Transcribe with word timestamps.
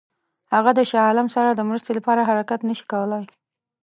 هغه 0.53 0.71
د 0.77 0.79
شاه 0.89 1.03
عالم 1.09 1.27
سره 1.35 1.49
د 1.53 1.61
مرستې 1.69 1.91
لپاره 1.97 2.27
حرکت 2.29 2.59
نه 2.69 2.73
شي 2.77 2.85
کولای. 2.93 3.23